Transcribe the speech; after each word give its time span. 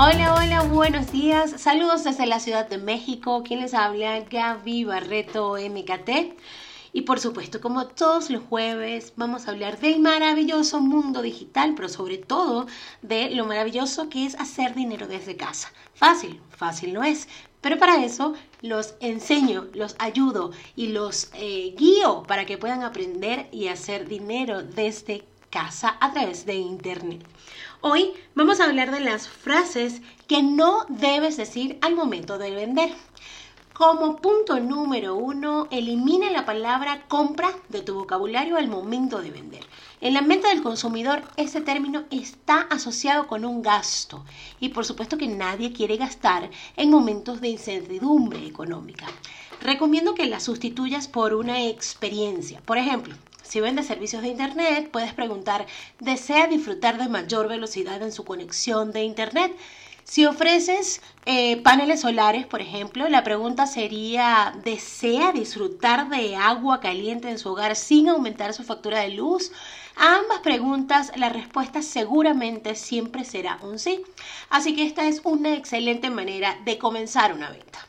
Hola, 0.00 0.32
hola, 0.36 0.62
buenos 0.62 1.10
días. 1.10 1.60
Saludos 1.60 2.04
desde 2.04 2.24
la 2.24 2.38
Ciudad 2.38 2.68
de 2.68 2.78
México. 2.78 3.42
¿Quién 3.44 3.58
les 3.58 3.74
habla? 3.74 4.20
Gaby 4.20 4.84
Barreto 4.84 5.56
MKT. 5.56 6.38
Y 6.92 7.02
por 7.02 7.18
supuesto, 7.18 7.60
como 7.60 7.88
todos 7.88 8.30
los 8.30 8.44
jueves, 8.44 9.12
vamos 9.16 9.48
a 9.48 9.50
hablar 9.50 9.80
del 9.80 9.98
maravilloso 9.98 10.78
mundo 10.78 11.20
digital, 11.20 11.72
pero 11.74 11.88
sobre 11.88 12.16
todo 12.16 12.68
de 13.02 13.30
lo 13.30 13.44
maravilloso 13.44 14.08
que 14.08 14.24
es 14.24 14.36
hacer 14.36 14.76
dinero 14.76 15.08
desde 15.08 15.36
casa. 15.36 15.72
Fácil, 15.94 16.40
fácil 16.50 16.92
no 16.92 17.02
es, 17.02 17.28
pero 17.60 17.76
para 17.76 18.04
eso 18.04 18.34
los 18.62 18.94
enseño, 19.00 19.66
los 19.74 19.96
ayudo 19.98 20.52
y 20.76 20.92
los 20.92 21.28
eh, 21.34 21.74
guío 21.76 22.22
para 22.22 22.46
que 22.46 22.56
puedan 22.56 22.84
aprender 22.84 23.48
y 23.50 23.66
hacer 23.66 24.06
dinero 24.06 24.62
desde 24.62 25.18
casa 25.18 25.37
a 25.50 26.12
través 26.12 26.44
de 26.44 26.56
Internet. 26.56 27.24
Hoy 27.80 28.12
vamos 28.34 28.60
a 28.60 28.64
hablar 28.64 28.90
de 28.90 29.00
las 29.00 29.28
frases 29.28 30.02
que 30.26 30.42
no 30.42 30.84
debes 30.90 31.38
decir 31.38 31.78
al 31.80 31.94
momento 31.96 32.36
de 32.36 32.50
vender. 32.50 32.92
Como 33.72 34.16
punto 34.16 34.60
número 34.60 35.14
uno, 35.14 35.66
elimina 35.70 36.30
la 36.30 36.44
palabra 36.44 37.06
compra 37.08 37.48
de 37.70 37.80
tu 37.80 37.94
vocabulario 37.94 38.58
al 38.58 38.68
momento 38.68 39.22
de 39.22 39.30
vender. 39.30 39.64
En 40.02 40.12
la 40.12 40.20
mente 40.20 40.48
del 40.48 40.62
consumidor, 40.62 41.22
ese 41.38 41.62
término 41.62 42.04
está 42.10 42.60
asociado 42.62 43.26
con 43.26 43.46
un 43.46 43.62
gasto 43.62 44.26
y 44.60 44.68
por 44.68 44.84
supuesto 44.84 45.16
que 45.16 45.28
nadie 45.28 45.72
quiere 45.72 45.96
gastar 45.96 46.50
en 46.76 46.90
momentos 46.90 47.40
de 47.40 47.48
incertidumbre 47.48 48.46
económica. 48.46 49.06
Recomiendo 49.62 50.14
que 50.14 50.26
la 50.26 50.40
sustituyas 50.40 51.08
por 51.08 51.32
una 51.32 51.64
experiencia. 51.64 52.60
Por 52.60 52.76
ejemplo, 52.76 53.14
si 53.48 53.60
vendes 53.60 53.86
servicios 53.86 54.20
de 54.22 54.28
Internet, 54.28 54.90
puedes 54.90 55.14
preguntar, 55.14 55.66
¿desea 56.00 56.46
disfrutar 56.46 56.98
de 56.98 57.08
mayor 57.08 57.48
velocidad 57.48 58.02
en 58.02 58.12
su 58.12 58.24
conexión 58.24 58.92
de 58.92 59.04
Internet? 59.04 59.56
Si 60.04 60.26
ofreces 60.26 61.00
eh, 61.26 61.60
paneles 61.62 62.00
solares, 62.00 62.46
por 62.46 62.60
ejemplo, 62.60 63.08
la 63.08 63.24
pregunta 63.24 63.66
sería, 63.66 64.54
¿desea 64.64 65.32
disfrutar 65.32 66.08
de 66.08 66.36
agua 66.36 66.80
caliente 66.80 67.30
en 67.30 67.38
su 67.38 67.50
hogar 67.50 67.74
sin 67.74 68.08
aumentar 68.08 68.52
su 68.52 68.64
factura 68.64 69.00
de 69.00 69.10
luz? 69.10 69.50
A 69.96 70.16
ambas 70.16 70.40
preguntas 70.40 71.12
la 71.16 71.28
respuesta 71.30 71.82
seguramente 71.82 72.74
siempre 72.74 73.24
será 73.24 73.58
un 73.62 73.78
sí. 73.78 74.02
Así 74.50 74.76
que 74.76 74.86
esta 74.86 75.08
es 75.08 75.22
una 75.24 75.54
excelente 75.54 76.10
manera 76.10 76.58
de 76.64 76.78
comenzar 76.78 77.32
una 77.32 77.50
venta. 77.50 77.87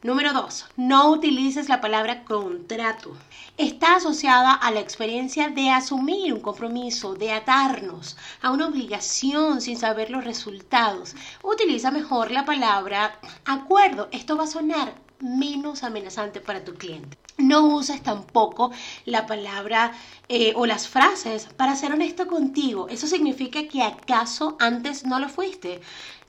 Número 0.00 0.32
2. 0.32 0.66
No 0.76 1.10
utilices 1.10 1.68
la 1.68 1.80
palabra 1.80 2.22
contrato. 2.22 3.16
Está 3.56 3.96
asociada 3.96 4.52
a 4.52 4.70
la 4.70 4.78
experiencia 4.78 5.48
de 5.48 5.70
asumir 5.70 6.32
un 6.32 6.38
compromiso, 6.38 7.16
de 7.16 7.32
atarnos 7.32 8.16
a 8.40 8.52
una 8.52 8.68
obligación 8.68 9.60
sin 9.60 9.76
saber 9.76 10.10
los 10.10 10.22
resultados. 10.22 11.16
Utiliza 11.42 11.90
mejor 11.90 12.30
la 12.30 12.44
palabra 12.44 13.18
acuerdo. 13.44 14.08
Esto 14.12 14.36
va 14.36 14.44
a 14.44 14.46
sonar 14.46 14.94
menos 15.20 15.82
amenazante 15.82 16.40
para 16.40 16.64
tu 16.64 16.74
cliente. 16.74 17.16
No 17.38 17.66
uses 17.66 18.02
tampoco 18.02 18.72
la 19.04 19.26
palabra 19.26 19.92
eh, 20.28 20.52
o 20.56 20.66
las 20.66 20.88
frases 20.88 21.46
para 21.56 21.76
ser 21.76 21.92
honesto 21.92 22.26
contigo. 22.26 22.88
Eso 22.88 23.06
significa 23.06 23.68
que 23.68 23.82
acaso 23.82 24.56
antes 24.58 25.04
no 25.06 25.20
lo 25.20 25.28
fuiste. 25.28 25.80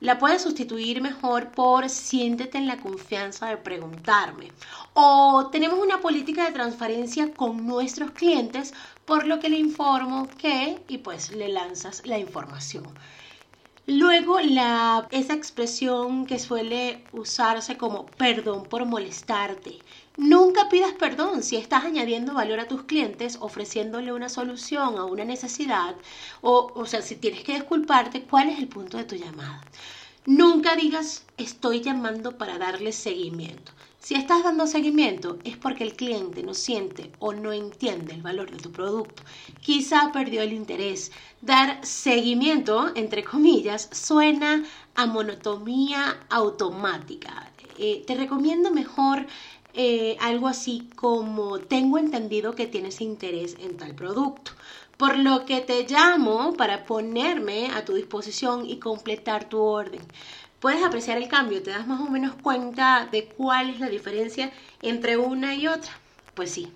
La 0.00 0.18
puedes 0.18 0.42
sustituir 0.42 1.00
mejor 1.00 1.50
por 1.50 1.88
siéntete 1.88 2.58
en 2.58 2.66
la 2.66 2.76
confianza 2.76 3.46
de 3.46 3.56
preguntarme. 3.56 4.52
O 4.92 5.48
tenemos 5.50 5.78
una 5.80 6.00
política 6.00 6.44
de 6.44 6.52
transparencia 6.52 7.32
con 7.32 7.66
nuestros 7.66 8.10
clientes, 8.12 8.74
por 9.04 9.26
lo 9.26 9.40
que 9.40 9.48
le 9.48 9.58
informo 9.58 10.28
que 10.38 10.78
y 10.88 10.98
pues 10.98 11.32
le 11.32 11.48
lanzas 11.48 12.06
la 12.06 12.18
información. 12.18 12.84
Luego, 13.90 14.38
la, 14.40 15.08
esa 15.10 15.32
expresión 15.32 16.26
que 16.26 16.38
suele 16.38 17.02
usarse 17.10 17.76
como 17.78 18.06
perdón 18.06 18.64
por 18.68 18.84
molestarte. 18.84 19.78
Nunca 20.16 20.68
pidas 20.68 20.92
perdón 20.92 21.42
si 21.42 21.56
estás 21.56 21.84
añadiendo 21.84 22.34
valor 22.34 22.60
a 22.60 22.68
tus 22.68 22.82
clientes, 22.82 23.38
ofreciéndole 23.40 24.12
una 24.12 24.28
solución 24.28 24.98
a 24.98 25.06
una 25.06 25.24
necesidad, 25.24 25.96
o, 26.42 26.70
o 26.74 26.86
sea, 26.86 27.00
si 27.02 27.16
tienes 27.16 27.42
que 27.44 27.54
disculparte, 27.54 28.24
¿cuál 28.24 28.50
es 28.50 28.58
el 28.58 28.68
punto 28.68 28.98
de 28.98 29.04
tu 29.04 29.16
llamada? 29.16 29.66
Nunca 30.26 30.76
digas 30.76 31.24
estoy 31.38 31.80
llamando 31.80 32.36
para 32.36 32.58
darle 32.58 32.92
seguimiento. 32.92 33.72
Si 34.08 34.14
estás 34.14 34.42
dando 34.42 34.66
seguimiento 34.66 35.38
es 35.44 35.58
porque 35.58 35.84
el 35.84 35.92
cliente 35.92 36.42
no 36.42 36.54
siente 36.54 37.12
o 37.18 37.34
no 37.34 37.52
entiende 37.52 38.14
el 38.14 38.22
valor 38.22 38.50
de 38.50 38.56
tu 38.56 38.72
producto. 38.72 39.22
Quizá 39.60 40.12
perdió 40.14 40.40
el 40.40 40.54
interés. 40.54 41.12
Dar 41.42 41.84
seguimiento, 41.84 42.90
entre 42.94 43.22
comillas, 43.22 43.90
suena 43.92 44.64
a 44.94 45.04
monotomía 45.04 46.20
automática. 46.30 47.52
Eh, 47.76 48.02
te 48.06 48.14
recomiendo 48.14 48.70
mejor 48.70 49.26
eh, 49.74 50.16
algo 50.20 50.48
así 50.48 50.88
como 50.96 51.58
tengo 51.58 51.98
entendido 51.98 52.54
que 52.54 52.66
tienes 52.66 53.02
interés 53.02 53.58
en 53.60 53.76
tal 53.76 53.94
producto 53.94 54.52
por 54.96 55.16
lo 55.16 55.44
que 55.44 55.60
te 55.60 55.86
llamo 55.86 56.54
para 56.54 56.84
ponerme 56.84 57.68
a 57.68 57.84
tu 57.84 57.94
disposición 57.94 58.66
y 58.66 58.80
completar 58.80 59.48
tu 59.48 59.60
orden 59.60 60.00
puedes 60.60 60.82
apreciar 60.82 61.18
el 61.18 61.28
cambio, 61.28 61.62
te 61.62 61.70
das 61.70 61.86
más 61.86 62.00
o 62.00 62.10
menos 62.10 62.34
cuenta 62.34 63.08
de 63.10 63.26
cuál 63.26 63.70
es 63.70 63.80
la 63.80 63.88
diferencia 63.88 64.52
entre 64.82 65.16
una 65.16 65.54
y 65.54 65.66
otra. 65.66 65.92
Pues 66.34 66.50
sí. 66.52 66.72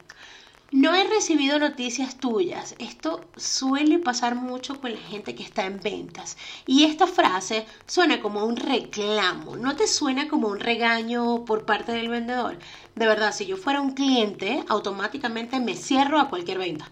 No 0.72 0.94
he 0.94 1.04
recibido 1.04 1.59
noticias 1.59 2.19
tuyas. 2.19 2.75
Esto 2.78 3.31
suele 3.37 3.98
pasar 3.98 4.37
mucho 4.37 4.81
con 4.81 4.94
la 4.94 5.00
gente 5.00 5.34
que 5.34 5.43
está 5.43 5.66
en 5.66 5.81
ventas. 5.81 6.38
Y 6.65 6.84
esta 6.84 7.06
frase 7.06 7.66
suena 7.87 8.22
como 8.22 8.47
un 8.47 8.56
reclamo. 8.56 9.56
¿No 9.59 9.76
te 9.76 9.87
suena 9.87 10.28
como 10.28 10.49
un 10.49 10.60
regaño 10.60 11.44
por 11.44 11.66
parte 11.66 11.93
del 11.93 12.09
vendedor? 12.09 12.59
De 12.94 13.06
verdad, 13.06 13.34
si 13.34 13.44
yo 13.44 13.59
fuera 13.59 13.82
un 13.82 13.93
cliente, 13.93 14.64
automáticamente 14.66 15.60
me 15.60 15.76
cierro 15.76 16.19
a 16.19 16.31
cualquier 16.31 16.56
venta. 16.56 16.91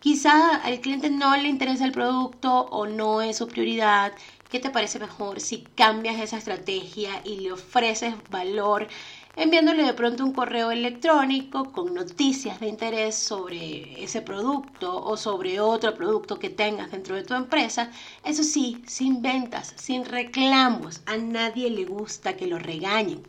Quizá 0.00 0.56
al 0.56 0.80
cliente 0.80 1.10
no 1.10 1.36
le 1.36 1.48
interesa 1.48 1.84
el 1.84 1.92
producto 1.92 2.52
o 2.70 2.86
no 2.86 3.22
es 3.22 3.36
su 3.38 3.46
prioridad 3.48 4.12
¿Qué 4.48 4.58
te 4.58 4.70
parece 4.70 4.98
mejor 4.98 5.38
si 5.40 5.68
cambias 5.76 6.20
esa 6.20 6.36
estrategia 6.38 7.22
y 7.24 7.36
le 7.36 7.52
ofreces 7.52 8.14
valor 8.28 8.88
enviándole 9.36 9.84
de 9.84 9.94
pronto 9.94 10.24
un 10.24 10.32
correo 10.32 10.72
electrónico 10.72 11.70
con 11.72 11.94
noticias 11.94 12.58
de 12.60 12.66
interés 12.66 13.14
sobre 13.14 14.02
ese 14.02 14.22
producto 14.22 15.00
o 15.04 15.16
sobre 15.16 15.60
otro 15.60 15.94
producto 15.94 16.38
que 16.40 16.50
tengas 16.50 16.90
dentro 16.90 17.14
de 17.14 17.22
tu 17.22 17.34
empresa? 17.34 17.92
Eso 18.24 18.42
sí, 18.42 18.82
sin 18.86 19.22
ventas, 19.22 19.72
sin 19.76 20.04
reclamos. 20.04 21.02
A 21.06 21.16
nadie 21.16 21.70
le 21.70 21.84
gusta 21.84 22.36
que 22.36 22.46
lo 22.48 22.58
regañen. 22.58 23.22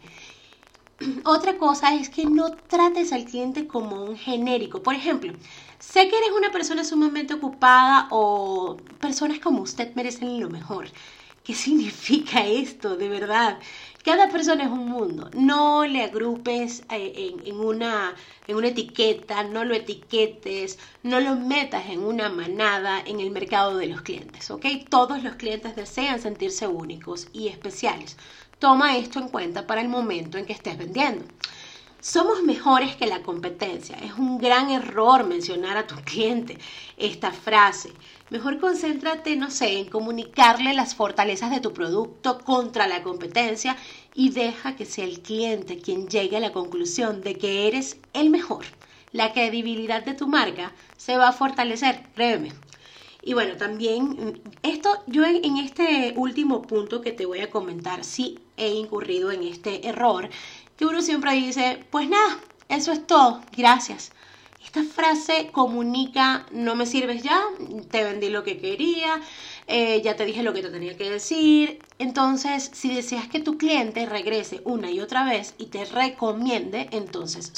Otra 1.26 1.58
cosa 1.58 1.96
es 1.96 2.10
que 2.10 2.26
no 2.26 2.54
trates 2.68 3.14
al 3.14 3.26
cliente 3.26 3.68
como 3.68 4.04
un 4.06 4.18
genérico. 4.18 4.84
Por 4.84 4.96
ejemplo, 4.96 5.34
sé 5.80 6.10
que 6.10 6.18
eres 6.18 6.32
una 6.38 6.52
persona 6.52 6.84
sumamente 6.84 7.34
ocupada 7.34 8.08
o 8.12 8.78
personas 9.00 9.40
como 9.40 9.62
usted 9.62 9.94
merecen 9.96 10.40
lo 10.40 10.50
mejor. 10.50 10.88
¿Qué 11.44 11.54
significa 11.54 12.46
esto 12.48 12.98
de 12.98 13.10
verdad? 13.10 13.60
Cada 14.04 14.30
persona 14.30 14.64
es 14.64 14.70
un 14.72 14.88
mundo. 14.88 15.30
No 15.34 15.86
le 15.86 16.04
agrupes 16.04 16.84
eh, 16.90 17.36
en, 17.46 17.60
una, 17.60 18.16
en 18.48 18.56
una 18.56 18.70
etiqueta, 18.70 19.44
no 19.44 19.64
lo 19.64 19.76
etiquetes, 19.76 20.80
no 21.04 21.20
lo 21.20 21.36
metas 21.36 21.88
en 21.90 22.00
una 22.04 22.30
manada 22.30 23.00
en 23.06 23.20
el 23.20 23.30
mercado 23.32 23.78
de 23.78 23.88
los 23.88 24.02
clientes, 24.02 24.50
¿ok? 24.50 24.66
Todos 24.90 25.24
los 25.24 25.36
clientes 25.36 25.76
desean 25.76 26.20
sentirse 26.22 26.68
únicos 26.68 27.28
y 27.34 27.48
especiales. 27.50 28.18
Toma 28.60 28.98
esto 28.98 29.20
en 29.20 29.30
cuenta 29.30 29.68
para 29.68 29.82
el 29.82 29.90
momento 29.90 30.38
en 30.38 30.46
que 30.46 30.54
estés 30.54 30.78
vendiendo. 30.78 31.26
Somos 32.02 32.42
mejores 32.42 32.96
que 32.96 33.06
la 33.06 33.22
competencia. 33.22 33.96
Es 33.98 34.14
un 34.18 34.40
gran 34.40 34.72
error 34.72 35.24
mencionar 35.24 35.78
a 35.78 35.86
tu 35.86 35.94
cliente 36.04 36.58
esta 36.98 37.32
frase. 37.32 37.94
Mejor 38.32 38.60
concéntrate, 38.60 39.36
no 39.36 39.52
sé, 39.52 39.78
en 39.78 39.88
comunicarle 39.88 40.74
las 40.74 40.96
fortalezas 40.96 41.52
de 41.52 41.60
tu 41.60 41.74
producto 41.74 42.40
contra 42.40 42.88
la 42.88 43.04
competencia 43.04 43.78
y 44.16 44.32
deja 44.32 44.76
que 44.76 44.86
sea 44.88 45.06
el 45.06 45.22
cliente 45.22 45.78
quien 45.78 46.08
llegue 46.08 46.38
a 46.38 46.40
la 46.40 46.52
conclusión 46.52 47.22
de 47.22 47.38
que 47.38 47.68
eres 47.68 47.98
el 48.14 48.32
mejor. 48.32 48.66
La 49.12 49.32
credibilidad 49.32 50.04
de 50.04 50.16
tu 50.16 50.28
marca 50.28 50.74
se 50.98 51.18
va 51.18 51.28
a 51.28 51.34
fortalecer, 51.34 52.08
créeme. 52.16 52.52
Y 53.24 53.34
bueno, 53.34 53.56
también 53.56 54.42
esto, 54.64 54.90
yo 55.06 55.24
en, 55.26 55.58
este 55.58 56.14
último 56.18 56.64
punto 56.64 57.02
que 57.02 57.12
te 57.12 57.28
voy 57.28 57.42
a 57.42 57.52
comentar, 57.52 58.04
sí 58.04 58.40
he 58.58 58.70
incurrido 58.70 59.32
en 59.32 59.44
este 59.44 59.88
error, 59.88 60.30
uno 60.86 61.02
siempre 61.02 61.34
dice, 61.34 61.86
pues 61.92 62.10
nada, 62.10 62.40
eso 62.70 62.92
es 62.92 63.06
todo, 63.06 63.42
gracias. 63.56 64.12
Esta 64.64 64.84
frase 64.84 65.50
comunica, 65.52 66.46
no 66.52 66.76
me 66.76 66.86
sirves 66.86 67.24
ya, 67.24 67.42
te 67.90 68.04
vendí 68.04 68.30
lo 68.30 68.44
que 68.44 68.60
quería, 68.60 69.20
eh, 69.74 70.02
ya 70.04 70.18
te 70.18 70.26
dije 70.26 70.44
lo 70.44 70.54
que 70.54 70.62
te 70.62 70.70
tenía 70.70 70.98
que 70.98 71.10
decir. 71.10 71.80
Entonces, 71.98 72.72
si 72.74 72.94
deseas 72.94 73.30
que 73.30 73.40
tu 73.40 73.58
cliente 73.58 74.06
regrese 74.06 74.62
una 74.66 74.92
y 74.92 75.00
otra 75.00 75.24
vez 75.24 75.54
y 75.58 75.68
te 75.68 75.86
recomiende, 75.86 76.90
entonces 76.92 77.54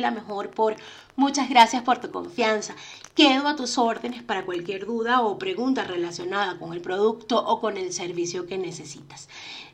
la 0.00 0.10
mejor 0.10 0.50
por 0.50 0.76
Muchas 1.14 1.50
gracias 1.50 1.82
por 1.82 1.98
tu 1.98 2.10
confianza. 2.10 2.74
Quedo 3.14 3.46
a 3.46 3.54
tus 3.54 3.76
órdenes 3.76 4.22
para 4.22 4.46
cualquier 4.46 4.86
duda 4.86 5.20
o 5.20 5.36
pregunta 5.38 5.84
relacionada 5.84 6.58
con 6.58 6.72
el 6.72 6.80
producto 6.80 7.36
o 7.36 7.60
con 7.60 7.76
el 7.76 7.92
servicio 7.92 8.46
que 8.46 8.56
necesitas. 8.56 9.28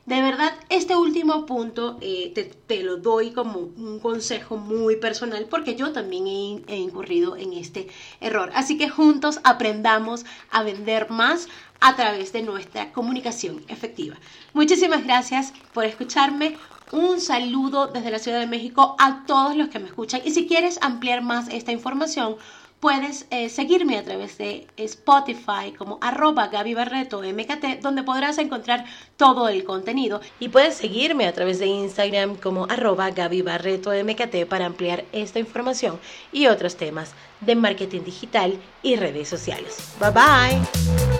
De 0.05 0.21
verdad, 0.21 0.53
este 0.69 0.97
último 0.97 1.47
punto 1.47 1.99
eh, 2.01 2.33
te, 2.67 2.83
lo 2.83 2.97
doy 2.97 3.31
como 3.31 3.61
un 3.61 4.01
consejo 4.01 4.57
muy 4.57 4.97
personal 4.97 5.47
porque 5.49 5.77
yo 5.77 5.93
también 5.93 6.65
he 6.67 6.77
incurrido 6.77 7.37
en 7.37 7.53
este 7.53 7.87
error. 8.21 8.51
Así 8.55 8.77
que 8.77 8.89
juntos 8.89 9.39
aprendamos 9.45 10.25
a 10.51 10.65
vender 10.65 11.09
más 11.11 11.47
a 11.81 11.97
través 11.97 12.33
de 12.33 12.43
nuestra 12.43 12.93
comunicación 12.93 13.65
efectiva. 13.69 14.17
Muchísimas 14.53 15.05
gracias 15.05 15.53
por 15.73 15.85
escucharme. 15.85 16.57
Un 16.91 17.21
saludo 17.21 17.89
desde 17.89 18.11
la 18.11 18.19
Ciudad 18.19 18.41
de 18.41 18.47
México 18.47 18.97
a 18.99 19.25
todos 19.27 19.55
los 19.57 19.69
que 19.69 19.79
me 19.79 19.87
escuchan. 19.87 20.23
Y 20.25 20.31
si 20.31 20.47
quieres 20.47 20.79
ampliar 20.83 21.23
más 21.23 21.49
esta 21.49 21.71
información, 21.71 22.37
puedes 22.81 23.27
eh, 23.31 23.49
seguirme 23.49 23.99
a 23.99 24.05
través 24.05 24.39
de 24.39 24.67
Spotify 24.77 25.73
como 25.77 25.99
arroba 26.01 26.49
Gaby 26.49 26.75
Barreto 26.75 27.23
MKT, 27.23 27.81
donde 27.83 28.03
podrás 28.03 28.39
encontrar 28.39 28.85
todo 29.17 29.49
el 29.49 29.65
contenido. 29.65 30.21
Y 30.41 30.49
puedes 30.49 30.77
seguirme 30.77 31.27
a 31.27 31.33
través 31.33 31.59
de 31.59 31.67
Instagram 31.67 32.37
como 32.37 32.67
arroba 32.67 33.11
Gaby 33.11 33.43
Barreto 33.43 33.91
MKT 33.91 34.47
para 34.49 34.67
ampliar 34.67 35.05
esta 35.13 35.39
información 35.39 35.99
y 36.33 36.47
otros 36.47 36.77
temas 36.77 37.13
de 37.41 37.55
marketing 37.55 38.03
digital 38.03 38.59
y 38.83 38.97
redes 38.97 39.29
sociales. 39.29 39.95
Bye 40.01 40.11
bye. 40.11 41.18